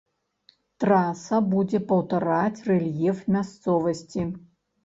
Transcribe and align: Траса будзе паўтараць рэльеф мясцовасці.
Траса 0.83 1.37
будзе 1.51 1.81
паўтараць 1.91 2.63
рэльеф 2.71 3.23
мясцовасці. 3.37 4.21